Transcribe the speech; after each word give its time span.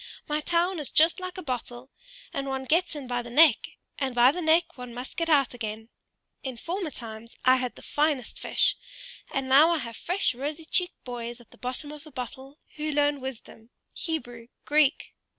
My 0.27 0.39
town 0.41 0.79
is 0.79 0.89
just 0.89 1.19
like 1.19 1.37
a 1.37 1.43
bottle; 1.43 1.91
and 2.33 2.47
one 2.47 2.65
gets 2.65 2.95
in 2.95 3.05
by 3.05 3.21
the 3.21 3.29
neck, 3.29 3.69
and 3.99 4.15
by 4.15 4.31
the 4.31 4.41
neck 4.41 4.75
one 4.75 4.95
must 4.95 5.15
get 5.15 5.29
out 5.29 5.53
again! 5.53 5.89
In 6.41 6.57
former 6.57 6.89
times 6.89 7.35
I 7.45 7.57
had 7.57 7.75
the 7.75 7.83
finest 7.83 8.39
fish, 8.39 8.77
and 9.31 9.47
now 9.47 9.69
I 9.69 9.77
have 9.77 9.95
fresh 9.95 10.33
rosy 10.33 10.65
cheeked 10.65 11.03
boys 11.03 11.39
at 11.39 11.51
the 11.51 11.57
bottom 11.59 11.91
of 11.91 12.03
the 12.03 12.09
bottle, 12.09 12.57
who 12.77 12.89
learn 12.89 13.21
wisdom, 13.21 13.69
Hebrew, 13.93 14.47
Greek 14.65 15.13
Croak!" 15.13 15.13